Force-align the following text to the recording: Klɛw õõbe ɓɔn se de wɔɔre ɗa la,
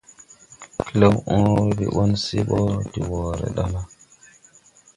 Klɛw 0.85 1.15
õõbe 1.35 1.85
ɓɔn 1.95 2.11
se 2.23 2.37
de 2.91 2.99
wɔɔre 3.09 3.47
ɗa 3.55 3.65
la, 3.73 3.81